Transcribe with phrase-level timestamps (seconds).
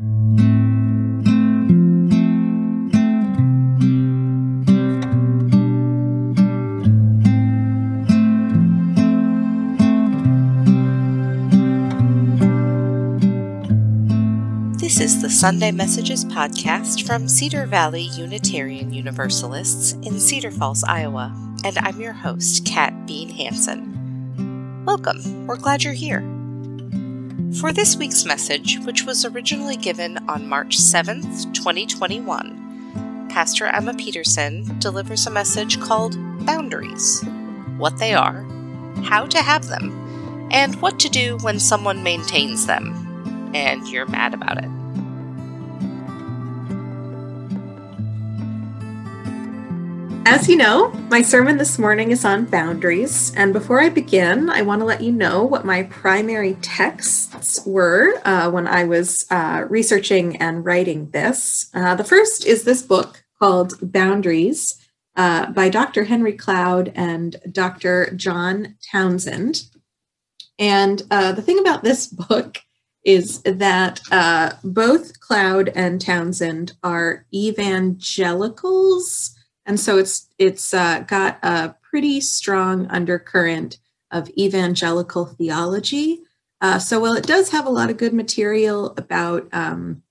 [0.00, 0.08] This
[15.00, 21.30] is the Sunday Messages podcast from Cedar Valley Unitarian Universalists in Cedar Falls, Iowa,
[21.62, 24.82] and I'm your host, Kat Bean Hanson.
[24.86, 26.39] Welcome, we're glad you're here.
[27.58, 34.78] For this week's message, which was originally given on March 7th, 2021, Pastor Emma Peterson
[34.78, 36.16] delivers a message called
[36.46, 37.24] Boundaries
[37.76, 38.44] What They Are,
[39.02, 44.32] How to Have Them, and What to Do when Someone Maintains Them, and you're mad
[44.32, 44.70] about it.
[50.30, 53.34] As you know, my sermon this morning is on boundaries.
[53.34, 58.14] And before I begin, I want to let you know what my primary texts were
[58.24, 61.68] uh, when I was uh, researching and writing this.
[61.74, 64.80] Uh, the first is this book called Boundaries
[65.16, 66.04] uh, by Dr.
[66.04, 68.12] Henry Cloud and Dr.
[68.14, 69.64] John Townsend.
[70.60, 72.58] And uh, the thing about this book
[73.04, 79.34] is that uh, both Cloud and Townsend are evangelicals
[79.66, 83.78] and so it's it's uh, got a pretty strong undercurrent
[84.10, 86.20] of evangelical theology.
[86.60, 90.02] Uh, so while it does have a lot of good material about um,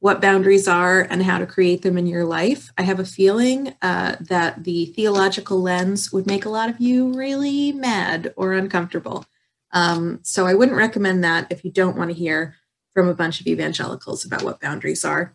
[0.00, 3.74] what boundaries are and how to create them in your life, I have a feeling
[3.82, 9.24] uh, that the theological lens would make a lot of you really mad or uncomfortable.
[9.72, 12.54] Um, so I wouldn't recommend that if you don't want to hear
[12.92, 15.34] from a bunch of evangelicals about what boundaries are.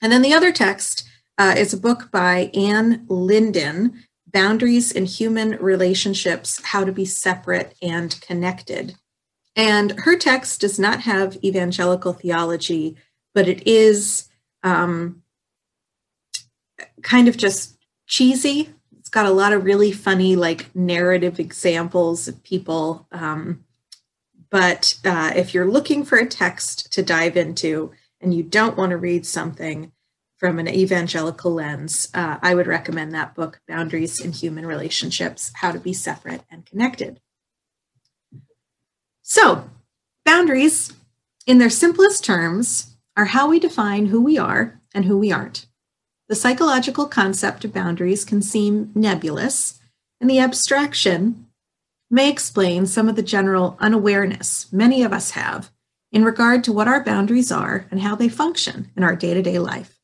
[0.00, 5.52] And then the other text uh, is a book by Anne Linden, Boundaries in Human
[5.52, 8.96] Relationships How to Be Separate and Connected.
[9.54, 12.96] And her text does not have evangelical theology,
[13.34, 14.28] but it is
[14.62, 15.22] um,
[17.02, 18.74] kind of just cheesy.
[18.98, 23.06] It's got a lot of really funny, like narrative examples of people.
[23.12, 23.64] Um,
[24.50, 28.90] but uh, if you're looking for a text to dive into and you don't want
[28.90, 29.92] to read something
[30.36, 35.72] from an evangelical lens, uh, I would recommend that book, Boundaries in Human Relationships How
[35.72, 37.20] to Be Separate and Connected.
[39.22, 39.70] So,
[40.24, 40.92] boundaries,
[41.46, 45.66] in their simplest terms, are how we define who we are and who we aren't.
[46.28, 49.80] The psychological concept of boundaries can seem nebulous,
[50.20, 51.46] and the abstraction
[52.10, 55.70] may explain some of the general unawareness many of us have
[56.12, 59.42] in regard to what our boundaries are and how they function in our day to
[59.42, 59.95] day life.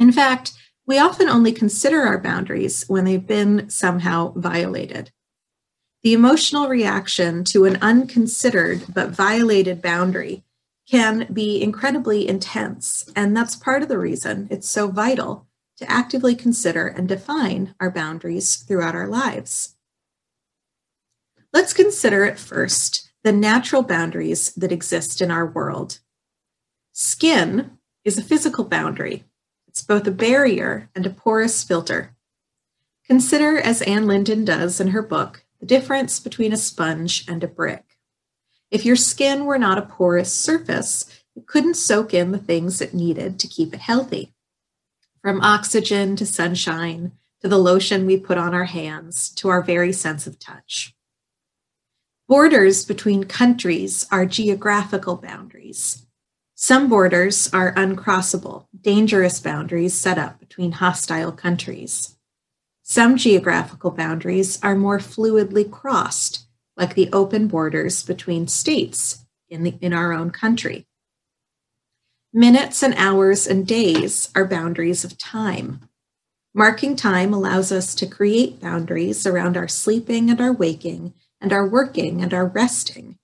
[0.00, 0.54] In fact,
[0.86, 5.12] we often only consider our boundaries when they've been somehow violated.
[6.02, 10.42] The emotional reaction to an unconsidered but violated boundary
[10.90, 15.46] can be incredibly intense, and that's part of the reason it's so vital
[15.76, 19.76] to actively consider and define our boundaries throughout our lives.
[21.52, 26.00] Let's consider at first the natural boundaries that exist in our world.
[26.92, 29.24] Skin is a physical boundary
[29.80, 32.14] it's both a barrier and a porous filter.
[33.06, 37.48] Consider, as Anne Linden does in her book, the difference between a sponge and a
[37.48, 37.96] brick.
[38.70, 42.92] If your skin were not a porous surface, it couldn't soak in the things it
[42.92, 44.34] needed to keep it healthy.
[45.22, 49.94] From oxygen to sunshine, to the lotion we put on our hands, to our very
[49.94, 50.94] sense of touch.
[52.28, 56.04] Borders between countries are geographical boundaries.
[56.62, 62.18] Some borders are uncrossable, dangerous boundaries set up between hostile countries.
[62.82, 66.44] Some geographical boundaries are more fluidly crossed,
[66.76, 70.86] like the open borders between states in, the, in our own country.
[72.30, 75.88] Minutes and hours and days are boundaries of time.
[76.52, 81.66] Marking time allows us to create boundaries around our sleeping and our waking, and our
[81.66, 83.16] working and our resting.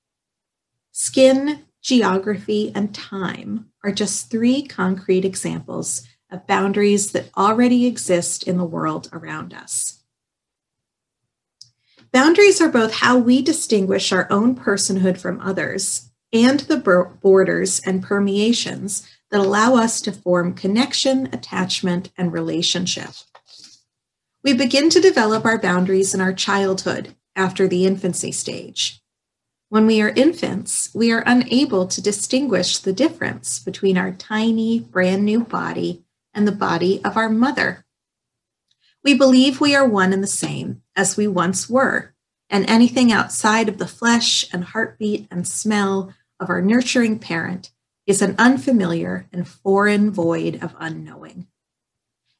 [0.91, 6.03] Skin, geography, and time are just three concrete examples
[6.33, 10.03] of boundaries that already exist in the world around us.
[12.10, 16.77] Boundaries are both how we distinguish our own personhood from others and the
[17.22, 23.10] borders and permeations that allow us to form connection, attachment, and relationship.
[24.43, 29.01] We begin to develop our boundaries in our childhood after the infancy stage.
[29.68, 35.24] When we are infants, we are unable to distinguish the difference between our tiny, brand
[35.24, 37.84] new body and the body of our mother.
[39.03, 42.15] We believe we are one and the same as we once were,
[42.48, 47.72] and anything outside of the flesh and heartbeat and smell of our nurturing parent
[48.07, 51.48] is an unfamiliar and foreign void of unknowing.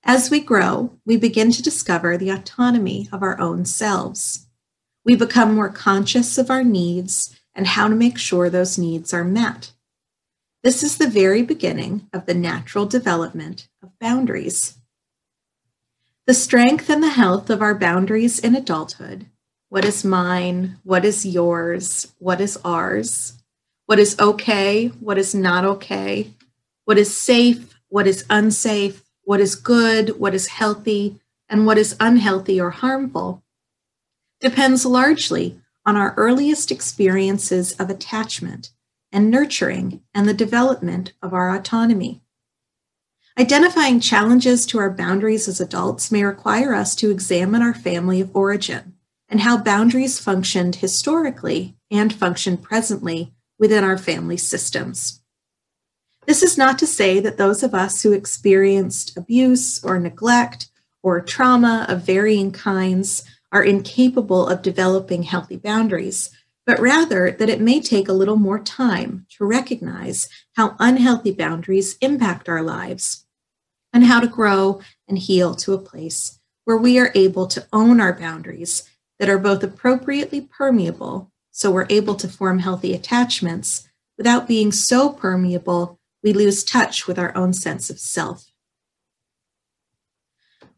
[0.05, 4.46] As we grow, we begin to discover the autonomy of our own selves.
[5.07, 9.23] We become more conscious of our needs and how to make sure those needs are
[9.23, 9.71] met.
[10.65, 14.79] This is the very beginning of the natural development of boundaries.
[16.27, 19.27] The strength and the health of our boundaries in adulthood
[19.69, 23.35] what is mine, what is yours, what is ours,
[23.87, 26.31] what is okay, what is not okay,
[26.85, 31.97] what is safe, what is unsafe, what is good, what is healthy, and what is
[32.01, 33.43] unhealthy or harmful
[34.41, 38.71] depends largely on our earliest experiences of attachment
[39.13, 42.23] and nurturing and the development of our autonomy.
[43.39, 48.35] Identifying challenges to our boundaries as adults may require us to examine our family of
[48.35, 48.95] origin
[49.29, 55.23] and how boundaries functioned historically and function presently within our family systems.
[56.27, 60.69] This is not to say that those of us who experienced abuse or neglect
[61.03, 63.23] or trauma of varying kinds
[63.57, 66.31] are incapable of developing healthy boundaries,
[66.67, 71.97] but rather that it may take a little more time to recognize how unhealthy boundaries
[72.03, 73.25] impact our lives
[73.95, 77.99] and how to grow and heal to a place where we are able to own
[77.99, 78.83] our boundaries
[79.19, 83.89] that are both appropriately permeable, so we're able to form healthy attachments,
[84.19, 88.51] without being so permeable we lose touch with our own sense of self.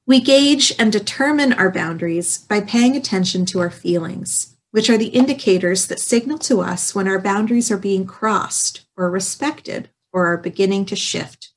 [0.08, 5.08] We gauge and determine our boundaries by paying attention to our feelings, which are the
[5.08, 10.38] indicators that signal to us when our boundaries are being crossed or respected or are
[10.38, 11.52] beginning to shift.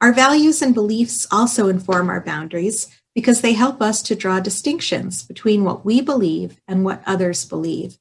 [0.00, 5.22] Our values and beliefs also inform our boundaries because they help us to draw distinctions
[5.22, 7.98] between what we believe and what others believe.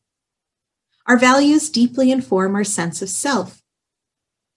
[1.06, 3.62] Our values deeply inform our sense of self.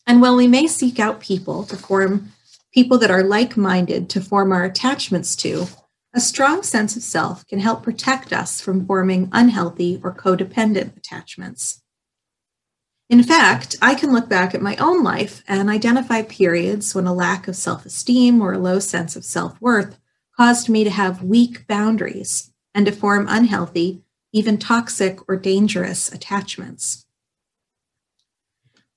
[0.06, 2.30] And while we may seek out people to form
[2.76, 5.66] people that are like minded to form our attachments to,
[6.12, 11.82] a strong sense of self can help protect us from forming unhealthy or codependent attachments.
[13.08, 17.14] In fact, I can look back at my own life and identify periods when a
[17.14, 19.98] lack of self esteem or a low sense of self worth
[20.36, 24.02] caused me to have weak boundaries and to form unhealthy,
[24.34, 27.05] even toxic or dangerous attachments.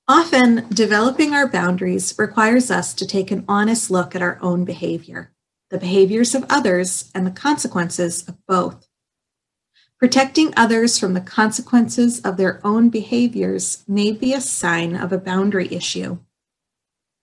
[0.10, 5.32] Often, developing our boundaries requires us to take an honest look at our own behavior,
[5.70, 8.88] the behaviors of others, and the consequences of both.
[10.00, 15.20] Protecting others from the consequences of their own behaviors may be a sign of a
[15.20, 16.18] boundary issue.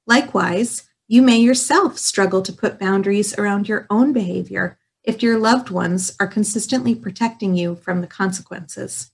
[0.07, 5.71] Likewise, you may yourself struggle to put boundaries around your own behavior if your loved
[5.71, 9.11] ones are consistently protecting you from the consequences.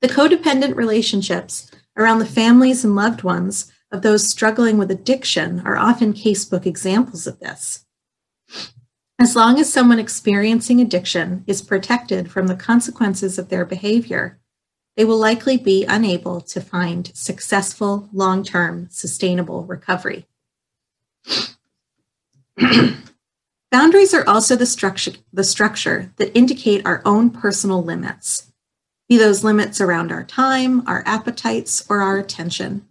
[0.00, 5.76] The codependent relationships around the families and loved ones of those struggling with addiction are
[5.76, 7.84] often casebook examples of this.
[9.18, 14.38] As long as someone experiencing addiction is protected from the consequences of their behavior,
[14.96, 20.26] they will likely be unable to find successful, long term, sustainable recovery.
[23.70, 28.47] Boundaries are also the structure, the structure that indicate our own personal limits,
[29.08, 32.86] be those limits around our time, our appetites, or our attention.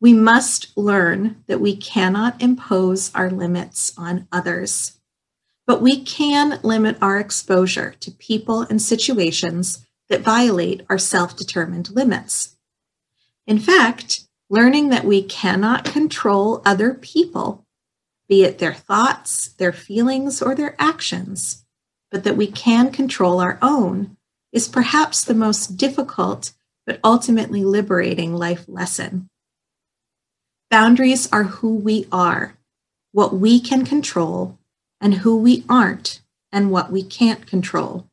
[0.00, 4.98] We must learn that we cannot impose our limits on others,
[5.66, 11.90] but we can limit our exposure to people and situations that violate our self determined
[11.90, 12.56] limits.
[13.46, 17.66] In fact, learning that we cannot control other people
[18.28, 21.64] be it their thoughts, their feelings, or their actions,
[22.10, 24.15] but that we can control our own,
[24.56, 26.52] is perhaps the most difficult
[26.86, 29.28] but ultimately liberating life lesson.
[30.70, 32.56] Boundaries are who we are,
[33.12, 34.58] what we can control,
[34.98, 38.08] and who we aren't, and what we can't control.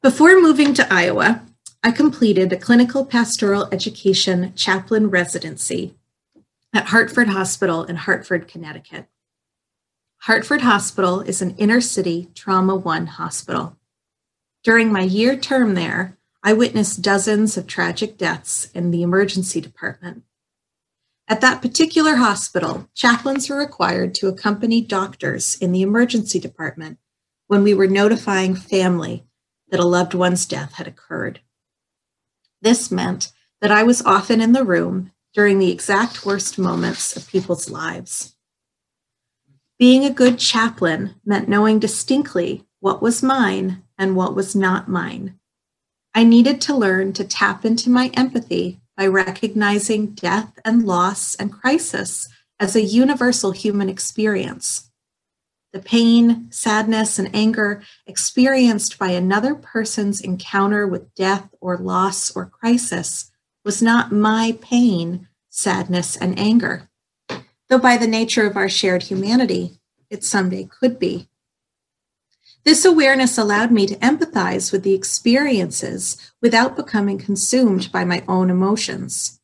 [0.00, 1.42] Before moving to Iowa,
[1.84, 5.96] I completed a clinical pastoral education chaplain residency
[6.72, 9.06] at Hartford Hospital in Hartford, Connecticut.
[10.26, 13.78] Hartford Hospital is an inner city Trauma One hospital.
[14.64, 20.24] During my year term there, I witnessed dozens of tragic deaths in the emergency department.
[21.28, 26.98] At that particular hospital, chaplains were required to accompany doctors in the emergency department
[27.46, 29.28] when we were notifying family
[29.68, 31.38] that a loved one's death had occurred.
[32.60, 33.30] This meant
[33.60, 38.35] that I was often in the room during the exact worst moments of people's lives.
[39.78, 45.38] Being a good chaplain meant knowing distinctly what was mine and what was not mine.
[46.14, 51.52] I needed to learn to tap into my empathy by recognizing death and loss and
[51.52, 52.28] crisis
[52.58, 54.90] as a universal human experience.
[55.74, 62.46] The pain, sadness, and anger experienced by another person's encounter with death or loss or
[62.46, 63.30] crisis
[63.62, 66.88] was not my pain, sadness, and anger,
[67.68, 69.78] though by the nature of our shared humanity,
[70.10, 71.28] it someday could be.
[72.64, 78.50] This awareness allowed me to empathize with the experiences without becoming consumed by my own
[78.50, 79.40] emotions.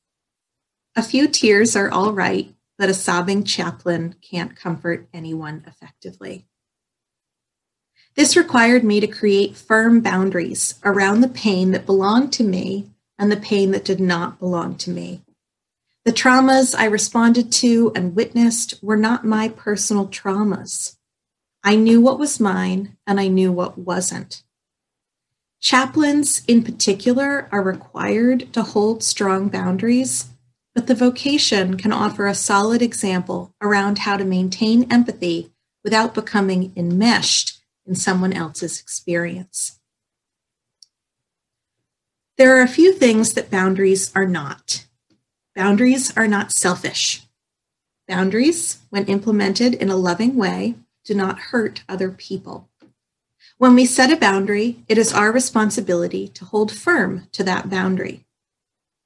[0.97, 6.47] A few tears are all right, but a sobbing chaplain can't comfort anyone effectively.
[8.15, 13.31] This required me to create firm boundaries around the pain that belonged to me and
[13.31, 15.23] the pain that did not belong to me.
[16.05, 20.97] The traumas I responded to and witnessed were not my personal traumas.
[21.63, 24.43] I knew what was mine and I knew what wasn't.
[25.61, 30.31] Chaplains, in particular, are required to hold strong boundaries,
[30.75, 35.53] but the vocation can offer a solid example around how to maintain empathy
[35.85, 39.79] without becoming enmeshed in someone else's experience.
[42.39, 44.87] There are a few things that boundaries are not.
[45.55, 47.27] Boundaries are not selfish.
[48.09, 52.69] Boundaries, when implemented in a loving way, do not hurt other people.
[53.59, 58.25] When we set a boundary, it is our responsibility to hold firm to that boundary.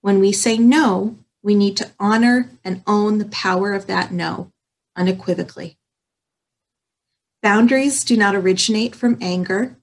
[0.01, 4.53] When we say no, we need to honor and own the power of that no
[4.95, 5.79] unequivocally.
[7.43, 9.77] Boundaries do not originate from anger.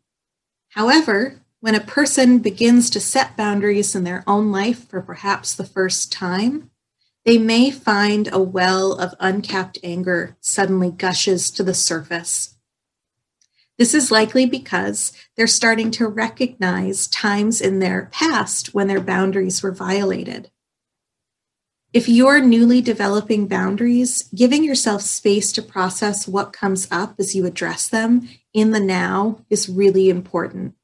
[0.70, 5.63] However, when a person begins to set boundaries in their own life for perhaps the
[5.63, 6.70] first time,
[7.24, 12.58] they may find a well of uncapped anger suddenly gushes to the surface.
[13.77, 19.63] This is likely because they're starting to recognize times in their past when their boundaries
[19.63, 20.51] were violated.
[21.93, 27.46] If you're newly developing boundaries, giving yourself space to process what comes up as you
[27.46, 30.75] address them in the now is really important.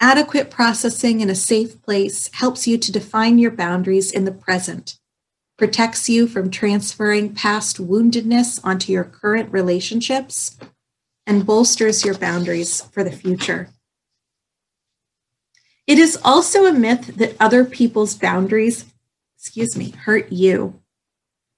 [0.00, 4.98] Adequate processing in a safe place helps you to define your boundaries in the present
[5.56, 10.58] protects you from transferring past woundedness onto your current relationships,
[11.26, 13.70] and bolsters your boundaries for the future.
[15.86, 18.84] It is also a myth that other people's boundaries,
[19.38, 20.80] excuse me, hurt you.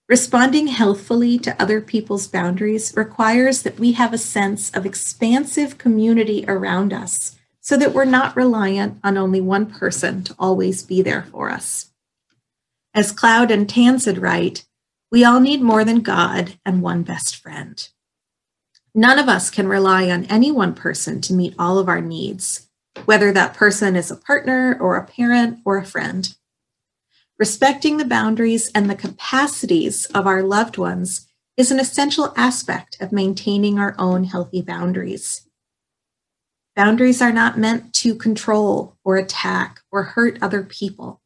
[0.09, 6.45] Responding healthfully to other people's boundaries requires that we have a sense of expansive community
[6.49, 7.38] around us
[7.69, 11.91] so that we're not reliant on only one person to always be there for us.
[12.95, 14.65] As Cloud and Townsend write,
[15.13, 17.87] we all need more than God and one best friend.
[18.95, 22.71] None of us can rely on any one person to meet all of our needs,
[23.05, 26.35] whether that person is a partner or a parent or a friend.
[27.39, 33.13] Respecting the boundaries and the capacities of our loved ones is an essential aspect of
[33.13, 35.48] maintaining our own healthy boundaries.
[36.79, 41.21] Boundaries are not meant to control or attack or hurt other people.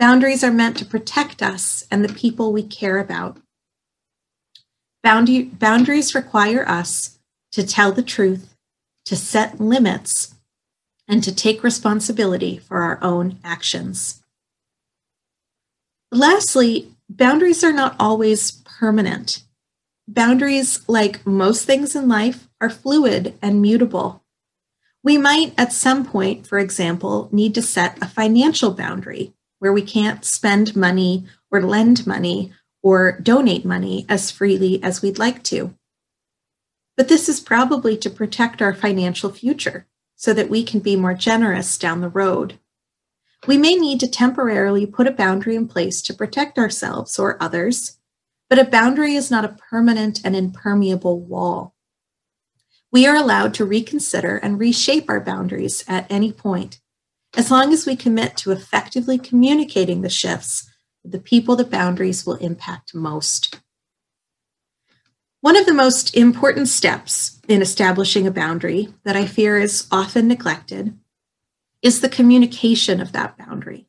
[0.00, 3.38] Boundaries are meant to protect us and the people we care about.
[5.04, 7.20] Boundary, boundaries require us
[7.52, 8.56] to tell the truth,
[9.04, 10.34] to set limits,
[11.06, 14.24] and to take responsibility for our own actions.
[16.10, 19.44] Lastly, boundaries are not always permanent.
[20.08, 24.23] Boundaries, like most things in life, are fluid and mutable.
[25.04, 29.82] We might, at some point, for example, need to set a financial boundary where we
[29.82, 35.74] can't spend money or lend money or donate money as freely as we'd like to.
[36.96, 41.14] But this is probably to protect our financial future so that we can be more
[41.14, 42.58] generous down the road.
[43.46, 47.98] We may need to temporarily put a boundary in place to protect ourselves or others,
[48.48, 51.73] but a boundary is not a permanent and impermeable wall.
[52.94, 56.78] We are allowed to reconsider and reshape our boundaries at any point
[57.36, 60.70] as long as we commit to effectively communicating the shifts
[61.02, 63.58] with the people the boundaries will impact most.
[65.40, 70.28] One of the most important steps in establishing a boundary that I fear is often
[70.28, 70.96] neglected
[71.82, 73.88] is the communication of that boundary.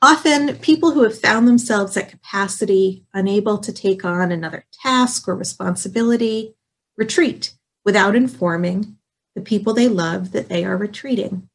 [0.00, 5.34] Often, people who have found themselves at capacity, unable to take on another task or
[5.34, 6.54] responsibility,
[6.96, 7.55] retreat
[7.86, 8.98] without informing
[9.36, 11.48] the people they love that they are retreating.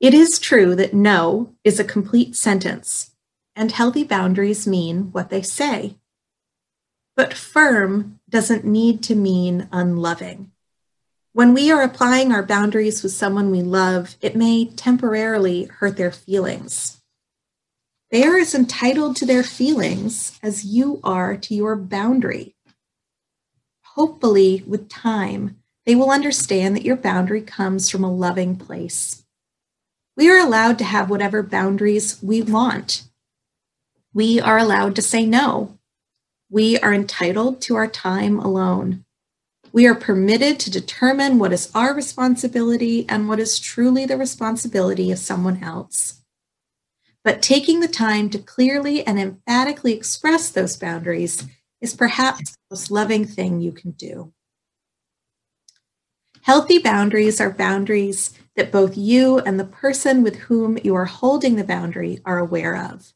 [0.00, 3.12] It is true that no is a complete sentence,
[3.54, 5.94] and healthy boundaries mean what they say.
[7.14, 10.50] But firm doesn't need to mean unloving.
[11.32, 16.10] When we are applying our boundaries with someone we love, it may temporarily hurt their
[16.10, 17.00] feelings.
[18.10, 22.55] They are as entitled to their feelings as you are to your boundary.
[23.96, 29.24] Hopefully, with time, they will understand that your boundary comes from a loving place.
[30.18, 33.04] We are allowed to have whatever boundaries we want.
[34.12, 35.78] We are allowed to say no.
[36.50, 39.06] We are entitled to our time alone.
[39.72, 45.10] We are permitted to determine what is our responsibility and what is truly the responsibility
[45.10, 46.20] of someone else.
[47.24, 51.46] But taking the time to clearly and emphatically express those boundaries
[51.80, 54.32] is perhaps most loving thing you can do.
[56.42, 61.56] Healthy boundaries are boundaries that both you and the person with whom you are holding
[61.56, 63.12] the boundary are aware of.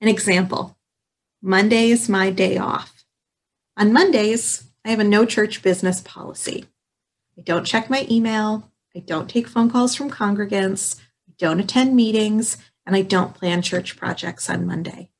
[0.00, 0.76] An example
[1.42, 3.04] Monday is my day off.
[3.76, 6.64] On Mondays, I have a no church business policy.
[7.38, 11.96] I don't check my email, I don't take phone calls from congregants, I don't attend
[11.96, 15.10] meetings, and I don't plan church projects on Monday.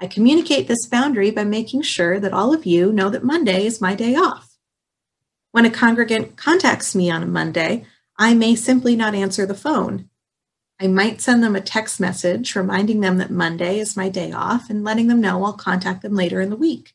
[0.00, 3.82] I communicate this boundary by making sure that all of you know that Monday is
[3.82, 4.56] my day off.
[5.52, 7.84] When a congregant contacts me on a Monday,
[8.18, 10.08] I may simply not answer the phone.
[10.80, 14.70] I might send them a text message reminding them that Monday is my day off
[14.70, 16.94] and letting them know I'll contact them later in the week.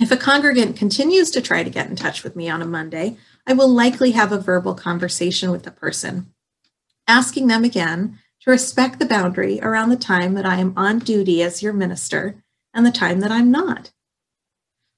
[0.00, 3.18] If a congregant continues to try to get in touch with me on a Monday,
[3.46, 6.32] I will likely have a verbal conversation with the person,
[7.06, 11.42] asking them again to respect the boundary around the time that I am on duty
[11.42, 12.42] as your minister
[12.72, 13.92] and the time that I'm not.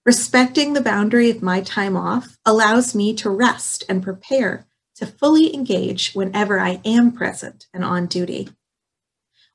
[0.05, 5.55] Respecting the boundary of my time off allows me to rest and prepare to fully
[5.55, 8.49] engage whenever I am present and on duty.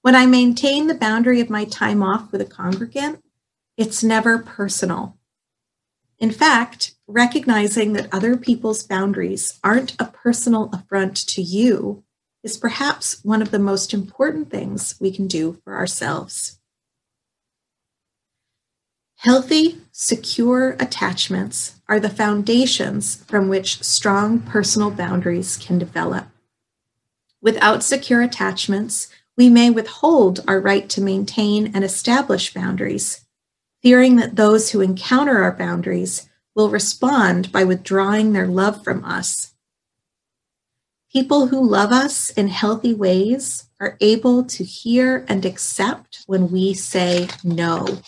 [0.01, 3.23] When I maintain the boundary of my time off with a congregant,
[3.77, 5.17] it's never personal.
[6.17, 12.03] In fact, recognizing that other people's boundaries aren't a personal affront to you
[12.47, 16.59] is perhaps one of the most important things we can do for ourselves.
[19.17, 26.27] Healthy, secure attachments are the foundations from which strong personal boundaries can develop.
[27.41, 33.25] Without secure attachments, we may withhold our right to maintain and establish boundaries
[33.83, 39.53] fearing that those who encounter our boundaries will respond by withdrawing their love from us.
[41.13, 46.73] People who love us in healthy ways are able to hear and accept when we
[46.73, 47.99] say no.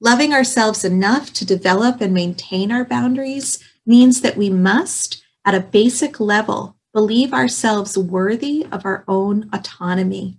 [0.00, 5.60] Loving ourselves enough to develop and maintain our boundaries means that we must, at a
[5.60, 10.38] basic level, believe ourselves worthy of our own autonomy.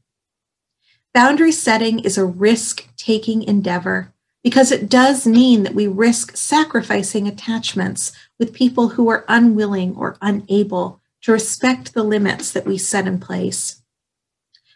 [1.14, 4.12] Boundary setting is a risk taking endeavor
[4.44, 10.18] because it does mean that we risk sacrificing attachments with people who are unwilling or
[10.22, 13.82] unable to respect the limits that we set in place.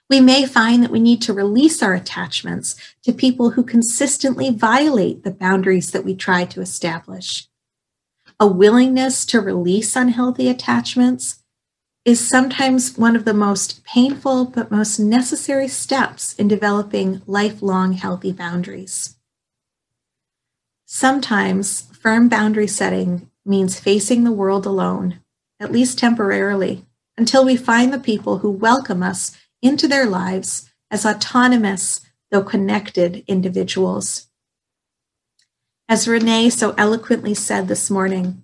[0.10, 5.24] We may find that we need to release our attachments to people who consistently violate
[5.24, 7.48] the boundaries that we try to establish.
[8.40, 11.40] A willingness to release unhealthy attachments
[12.04, 18.32] is sometimes one of the most painful but most necessary steps in developing lifelong healthy
[18.32, 19.16] boundaries.
[20.86, 25.20] Sometimes firm boundary setting means facing the world alone,
[25.60, 26.86] at least temporarily,
[27.18, 33.24] until we find the people who welcome us into their lives as autonomous, though connected
[33.28, 34.28] individuals.
[35.88, 38.44] As Renee so eloquently said this morning,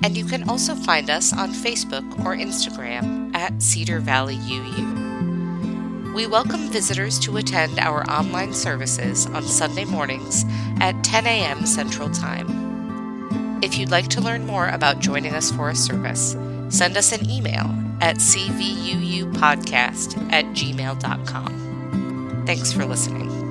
[0.05, 6.13] and you can also find us on Facebook or Instagram at Cedar Valley UU.
[6.13, 10.45] We welcome visitors to attend our online services on Sunday mornings
[10.79, 11.65] at 10 a.m.
[11.65, 13.57] Central Time.
[13.63, 16.37] If you'd like to learn more about joining us for a service,
[16.69, 17.65] send us an email
[17.99, 22.43] at cvuupodcast at gmail.com.
[22.45, 23.44] Thanks for listening.